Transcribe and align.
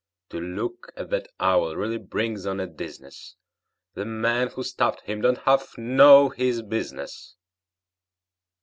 To 0.31 0.39
look 0.39 0.91
at 0.97 1.11
that 1.11 1.27
owl 1.39 1.75
really 1.75 1.99
brings 1.99 2.47
on 2.47 2.59
a 2.59 2.65
dizziness; 2.65 3.35
The 3.93 4.03
man 4.03 4.47
who 4.47 4.63
stuffed 4.63 5.01
him 5.01 5.21
don't 5.21 5.37
half 5.37 5.77
know 5.77 6.29
his 6.29 6.63
business!" 6.63 7.35